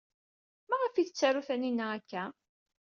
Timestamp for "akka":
1.97-2.23